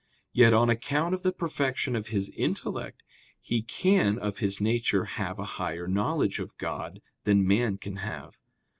Yet 0.33 0.51
on 0.51 0.67
account 0.67 1.13
of 1.13 1.21
the 1.21 1.31
perfection 1.31 1.95
of 1.95 2.07
his 2.07 2.31
intellect 2.35 3.03
he 3.39 3.61
can 3.61 4.17
of 4.17 4.39
his 4.39 4.59
nature 4.59 5.05
have 5.05 5.37
a 5.37 5.45
higher 5.61 5.87
knowledge 5.87 6.39
of 6.39 6.57
God 6.57 7.03
than 7.25 7.45
man 7.45 7.77
can 7.77 7.97
have. 7.97 8.39